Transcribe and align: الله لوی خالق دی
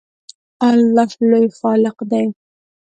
الله 0.69 1.09
لوی 1.29 1.47
خالق 1.59 1.97
دی 2.11 2.25